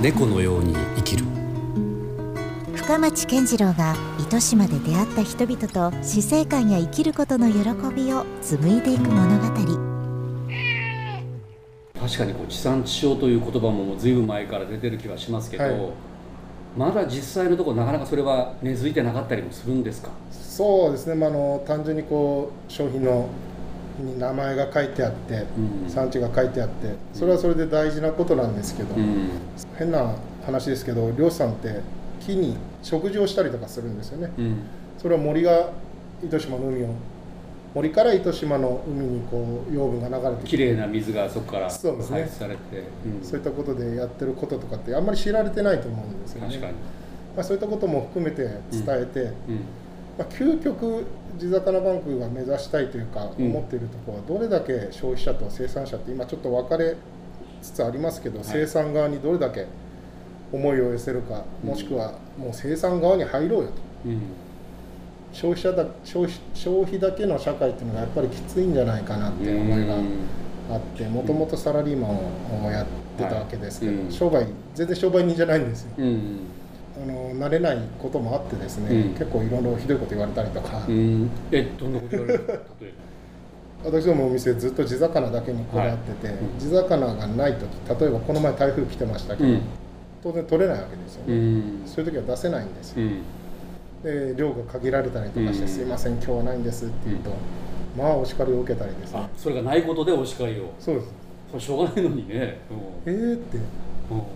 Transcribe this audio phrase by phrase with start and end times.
[0.00, 1.26] 猫のように生きる。
[2.74, 7.58] 深町健次郎が糸島で出会った人々と死生観や生きることの喜
[7.94, 9.46] びを紡いでいく物語。
[12.00, 15.74] 確かにこう地産地消という言葉ももうずいぶん前から出てる気はしますけど、はい。
[16.74, 20.08] まだ実際のところなかなかそれは根付いてなかったりもするんですか？
[20.32, 23.28] そうですね、まあ、あの単純にこう商品の
[23.98, 25.44] に名前が書いてあって、
[25.84, 25.90] うん。
[25.90, 29.30] 産地が書いてあってそれはそれで大事なことなんですけど、うん。
[29.76, 30.14] 変な
[30.44, 31.80] 話ですけど漁師さんって
[32.20, 34.32] 木に食事をしたりとかするんですよね。
[34.38, 34.56] うん。
[34.98, 35.70] それは森が
[36.22, 36.88] 糸島の海を
[37.74, 42.20] 森から糸島の海にこう養分が流れてきて綺麗な水がそこからそうですね。
[42.20, 42.60] 排出されて、
[43.06, 43.24] うん。
[43.24, 46.48] そういったことでやってることとかってあんまり知られてないと思うんですよね。
[46.48, 46.72] 確かに、
[47.36, 49.34] まあ、そういったことも含めて伝えて、うん
[50.20, 51.06] まあ、究極
[51.38, 53.46] 地魚バンクが目指したいというかうん。
[53.46, 56.94] 思っているところはどれだけ消費者と生産者って今ちょっと分かれ
[57.62, 58.42] つつありますけど、い。
[58.44, 59.66] 生産側にどれだけ
[60.52, 61.70] 思いを寄せるか、うん。
[61.70, 63.74] もしくはもう生産側に入ろうよと。
[64.04, 64.20] うん。
[65.32, 69.94] 消費者だ消費消費だけの社会っていうのがやっぱりきついんじゃないかなっていう思いが
[70.74, 74.12] あってもともとサラリーマンをやってたわけですけど、はいうん。
[74.12, 75.92] 商売全然商売人じゃないんですよ。
[75.96, 76.40] うんうん
[77.02, 79.14] あの慣れないこともあってですね、うん。
[79.14, 81.30] 結構いろいろひどいこと言われたりとか、うん。
[81.50, 82.62] えどんなこと言われる
[83.82, 86.36] 私どもお店ずっと地魚だけにこだわってて、はい。
[86.36, 86.58] うん。
[86.58, 89.62] 地魚がない時例えばこの前台風来てましたけど、ばうん。
[90.22, 91.82] 当然取れないわけですようね、ん。
[91.86, 94.34] そういう時は出せないんですよ、うん。
[94.34, 95.68] で量が限られたりとかして「うん。
[95.68, 97.30] すいません今日はないんです」って言うと、
[97.96, 99.20] まあお叱りを受けたりですね。
[99.20, 100.72] あそれがないことでお叱りを。
[100.78, 101.00] そうで
[101.58, 101.66] す。
[101.66, 102.58] しょうがないのにね。
[103.06, 103.58] えーって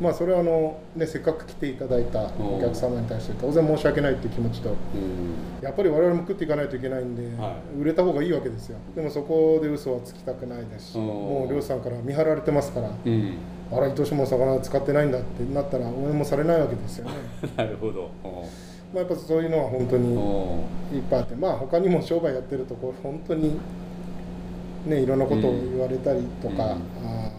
[0.00, 4.70] まあそれはあの、ね、せっかく来ていただいたお客様に対して当然申し訳ないっていう気持ちと。
[4.70, 5.34] うん。
[5.60, 8.78] やっぱり我々も食っていかないといけないんで、は売れた方がいいわけですよ。
[8.94, 11.06] でもそこで嘘はつきたくないですしうん。
[11.06, 13.34] もう漁師さんから見張られてますからうん。
[13.72, 17.12] あら糸島の魚使ってないんだってなったら応援もされないわけですよね。
[17.56, 18.10] なるほど。
[18.22, 18.30] ま
[18.96, 20.18] あやっぱそういうのは本当にう
[20.94, 20.96] ん。
[20.96, 23.58] いっぱいあってまあ他にも商売やってるとこう本当に
[24.86, 26.60] ねいろんなことを言われたりとか、うん。
[26.60, 26.74] あ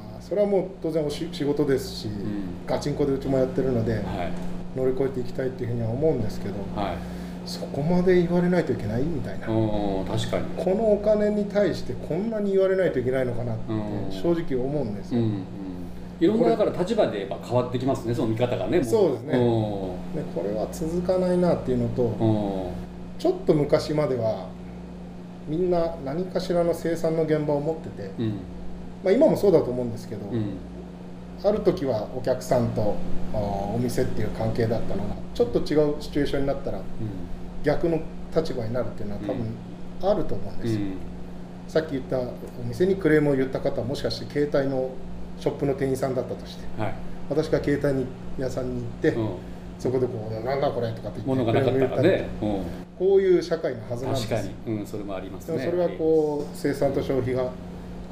[0.00, 2.66] ーそれはもう当然おし仕事ですし、ん。
[2.66, 4.02] ガチンコでうちもやってるのではい。
[4.74, 6.96] 乗り越えていきたいっていうふうには思うんですけどはい。
[7.44, 10.44] そこまで言われないといけないみたいな、うん確かに。
[10.56, 14.10] このお金に対してこんなに言われないといけないのかなってうん。
[14.10, 15.44] 正直思うんですよ、うんうん。
[16.20, 19.34] いろんなだから立場でやっぱ変わってきますねその見方がねもそうですね。
[19.34, 20.14] うん。
[20.16, 22.06] でこれは続かないなっていうのと、う
[22.68, 23.20] ん。
[23.20, 24.48] ちょっと昔までは
[25.46, 28.38] みんな何かしらの生産の現場を持ってて、うん
[29.04, 30.56] まあ、今もそうだと思うんですけど、うん。
[31.44, 32.96] ある時はお客さんと
[33.34, 36.80] お店っていう関係だったのがちょっと違うシチュエーションになったら
[37.62, 38.00] 逆の
[38.34, 39.54] 立場になるっていうのは多分
[40.02, 40.96] あると思うんですよ、うん。
[41.68, 42.32] さっき言ったお
[42.64, 44.90] 店にクレームを言った方はもしかして携帯の
[45.38, 46.94] ショップの店員さんだったとしてはい。
[47.28, 48.06] 私が携帯
[48.42, 49.28] 屋さんに行って、うん。
[49.78, 52.62] そこでこう「なんだこれ」とかって言って物がなかったらクレーム言ねったり
[52.98, 54.36] こういう社会のはずうんなんですよ。
[54.38, 54.78] 確かに。
[54.78, 55.58] うんそれもありますね。
[55.58, 57.50] でもそれはこう生産と消費が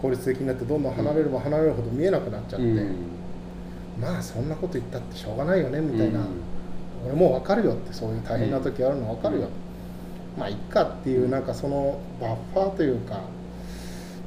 [0.02, 2.96] 効率的になってどんどん離れれば離れるほど見えなくなっちゃって、うん。
[4.00, 6.26] まあそんなこと言ったってしょうがないよねみたいな、うん。
[7.06, 9.48] 俺もう分かるよってそういう大変な時あるの分かるよ、
[10.36, 13.20] まあいっかっていうなんかそのバッファーというか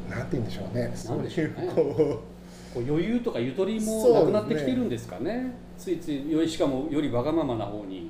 [0.10, 0.92] なんて言うんでしょうね。
[0.96, 5.54] そういうこうこう余裕とかゆとりもなくなってきてるんですかね。
[5.78, 8.10] ついついよりしかもよりわがままな方に。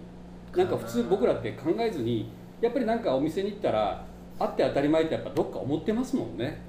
[0.56, 0.64] な。
[0.64, 2.30] んか普通僕らって考えずに
[2.62, 4.06] やっぱりなんかお店に行ったら
[4.40, 6.62] あって当たり前ってやっぱどっか思ってますもんね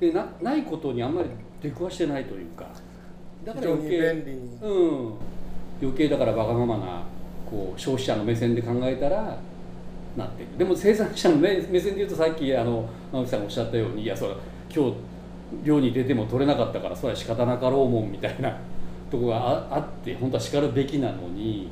[0.00, 1.28] でなないことにあんまり
[1.62, 2.66] 出くわしてないというか。
[3.44, 5.14] だ非常に便利に、うん。
[5.80, 7.02] 余計だからわがままな
[7.48, 9.38] こう消費者の目線で考えたら
[10.16, 10.58] なっていく。
[10.58, 14.34] でも生産者の目目線で言うとさっきあの直樹さんがおっしゃったようにいやそれ
[14.74, 14.94] 今日
[15.64, 18.58] 漁に出ても取れなかったからそれは仕方なかろうもんみたいな
[19.10, 21.68] とこがああって本当は叱るべきなのに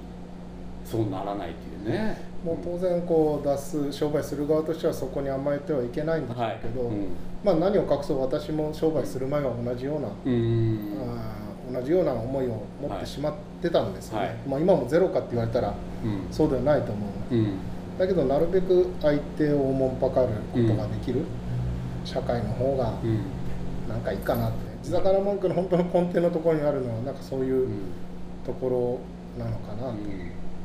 [0.84, 2.33] そうならないっていうね。
[2.44, 7.06] もう当然こう出す商売する側としてはそこに甘えてはいけないんでしょうはいけど、うん
[7.42, 10.78] まあ何を隠そう私も商売する前は同じような、うん。
[10.98, 14.36] あー同じような思いを持ってしまってたんですよね、はい。
[14.48, 15.74] まあ、今もゼロかって言われたら
[16.04, 16.26] うん。
[16.30, 17.58] そうではないと思う、うん。
[17.98, 21.22] だけどなるべく相手をおもんぱかることができる
[22.04, 23.20] 社会の方がうん。
[23.88, 24.56] なんかいいかなって。
[24.82, 27.72] 地魚文句の本当の根底のところにあるのはなんかそういううん。
[28.44, 29.00] とこ
[29.38, 29.90] ろなのかな、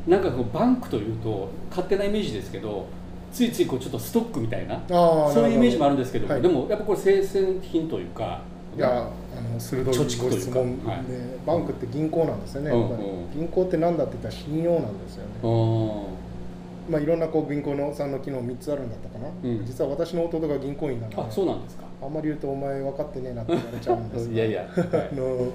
[0.07, 2.87] なんかこうバンクというと勝手なイメージですけど
[3.31, 6.41] ついついこうちょっとストックみたいなそういうイメージもあるるんですけど、はい。
[6.41, 8.41] でもやっぱこれ生鮮品というか
[8.75, 9.07] いや
[9.37, 10.17] あの鋭いご質
[10.51, 11.03] 問で、はい
[11.45, 12.93] バンクって銀行なんですよね、うんう
[13.27, 13.31] ん。
[13.33, 19.65] 銀行って何だって言ったら信用なんですよね、うんまあ、いろんなこう銀行のさんの機能3つあるんだったかな、うん。
[19.65, 21.83] 実は私の弟が銀行員なのであそうなんですか。
[22.01, 24.71] あんまり言うとお前分かってねえなって言われちゃうんですがいやいや、はい。
[24.71, 25.51] あの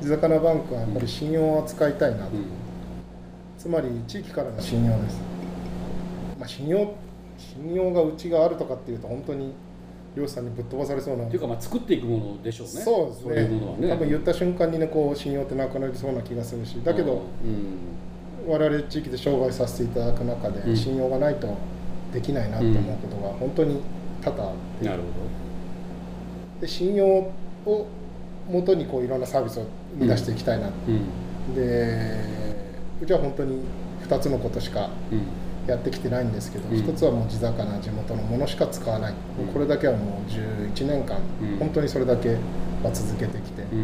[0.00, 2.44] 地魚バンクはやっぱり信用を扱いたいなと、うん
[3.60, 5.20] つまり地域からの信用です、
[6.38, 6.94] まあ、信用
[7.36, 9.52] 信用がうちがあるとかっていうと本当に
[10.16, 11.24] 漁師さんにぶっ飛ばされそうな。
[11.24, 12.72] っていうかまあ作っていくものでしょうね。
[12.72, 13.22] そうですね。
[13.22, 13.88] そういうね。
[13.90, 18.50] 多分言った瞬間にねこう信用ってなくなりそうな気がするしだけど、うん。
[18.50, 20.76] 我々地域で商売させていただく中で、うん。
[20.76, 21.54] 信用がないと
[22.12, 23.80] できないなって思うことが本当に
[24.22, 25.04] 多々あって、なるほ
[26.62, 27.86] で信用を
[28.50, 29.66] もとにこういろんなサービスを
[29.98, 30.90] 生み出していきたいな、どう
[31.52, 31.54] ん。
[31.54, 32.39] で
[33.02, 33.62] うちは本当に
[34.08, 35.22] 2つのことしかうん。
[35.66, 36.74] やってきてないんですけど、うん。
[36.74, 39.52] 1つはもう地魚地元のものしか使わない、うん。
[39.52, 41.58] これだけはもう11年間、うん。
[41.58, 42.30] 本当にそれだけ
[42.82, 43.80] は続けてきて、うん。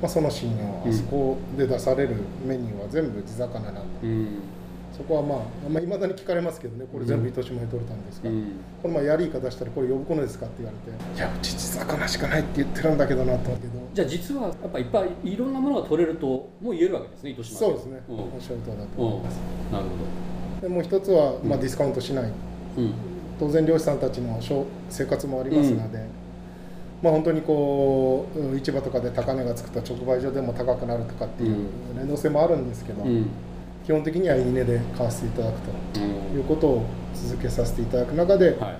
[0.00, 2.16] まあ、その信用、うんあそこで出される
[2.46, 4.28] メニューは全部地魚なんだ、うん
[4.96, 5.38] そこはまあ
[5.68, 8.52] いまあ、未だに聞かれますけどねこれ全部糸島に取れたんですか、うん。
[8.82, 11.18] この前ヤリイカ出したらこれ呼ぶのですかって言われて。
[11.18, 13.72] いやうち地魚しかないって言ってるんだけどなと思うけど。
[13.92, 16.26] じゃあ実はやっぱいっぱいいろんなものが取れると
[16.62, 17.80] も言えるわけですね糸島そうで。
[17.80, 18.20] すね、うん。
[18.20, 19.34] おっしゃる通りだとうん思います、
[19.72, 22.24] なるほでもう一つは、まあ、うんディスカウントしない。
[22.24, 22.30] ど
[22.82, 22.94] うん
[23.38, 26.06] 当然漁師さんたちの生生活もありますので、
[27.02, 31.96] まあ本当にこううん市場とかで高値がつくと直売所でも高くなるとかっていううん。
[31.98, 33.28] 連動性もあるんですけど、うん
[33.86, 36.36] 基本的にはいい値で買わせていただくとうん。
[36.36, 38.78] いうことを続けさせていただく中で、はい。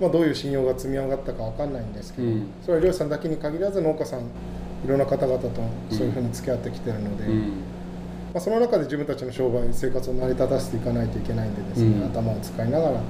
[0.00, 2.48] まあ、どういう信用が積み上がったかわかんないんですけど、うん。
[2.60, 4.24] それは漁師さんだけに限らず農家さんい
[4.88, 5.50] ろんな方々と
[5.90, 7.40] そういうふうに付き合ってきてるので、うん。
[8.34, 12.06] まあ、その中で自分たちの商売生活を成り立たせていかないといけないんでですね、うん。
[12.06, 13.00] 頭を使いながらや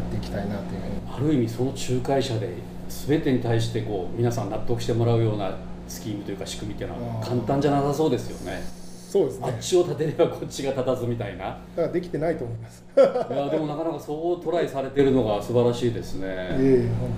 [0.00, 1.28] っていきたいなというふうに。
[1.28, 2.50] ある意味その仲介者で
[2.88, 5.56] 全てに対してこう皆さん納得してもらうような
[5.86, 8.83] スキームというか仕組みっていうのは簡単じゃなさそうですよね
[9.14, 9.46] そうですね。
[9.46, 11.44] あっちを立てればこっちが立たずみたいな。
[11.44, 12.84] だからできてないと思います。
[12.96, 16.26] いやでもなかなかそうトライされてるのが素晴らしいですね。
[16.26, 16.36] いえい
[16.80, 17.14] え本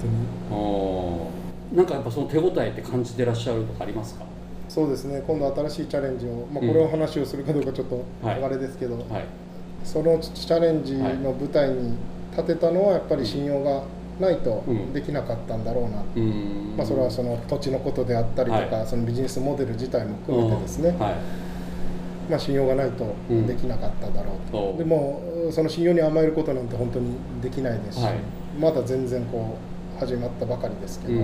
[0.51, 1.73] 当に。
[1.73, 1.77] うん。
[1.79, 4.27] なんかやっぱその手応えって感じてらっしゃるとかありますか？
[4.69, 5.25] そうですね。
[5.27, 6.69] 今度新しいチャレンジを、まあ、うん。
[6.69, 8.45] これを話をするかどうかちょっとはい。
[8.45, 9.25] あれですけど、はい。
[9.83, 11.97] そのチャレンジの舞台に
[12.33, 13.85] 立てたのはやっぱり信用が
[14.21, 14.93] ないとうん。
[14.93, 16.75] できなかったんだろうな、うん。
[16.77, 21.46] まあ、それはその土地のことであったりとか、はそのビジネスモデル自体も含めてですね、はい
[22.29, 23.47] まあ、信用がないとうん。
[23.47, 24.75] できなかっただろうと、う。
[24.75, 28.15] んでもその信用に甘えることなんて本当にできないですし、はい。
[28.61, 29.57] まだ全然こ
[29.97, 31.21] う始まったばかりですけど、うん。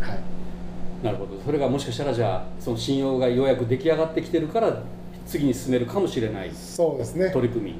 [0.00, 1.40] はい、なるほど。
[1.44, 4.82] それがもしかしたらじゃあその信用がようやく出来上がってきてるから
[5.26, 6.50] 次に進めるかもしれない。
[6.52, 7.30] そうですね。
[7.30, 7.76] 取り組み。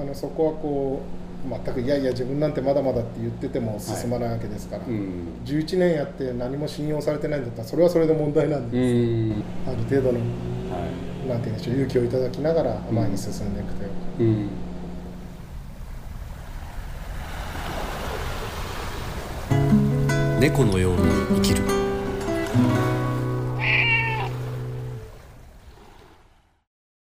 [0.00, 1.00] あのそこはこ
[1.46, 5.40] う全くいやいや自分なんてまだまだって言ってても進まないわけですから、うん。
[5.44, 9.42] 11年やって何も信用されてないんだったらそれはそれで問題なんうで、ん。
[9.66, 10.24] ある程度のは
[11.30, 14.26] なんて言うんでしょう勇気をいただきながら前に進んでいくというか、いう
[20.36, 20.40] ん。
[20.40, 21.62] 猫のように生きる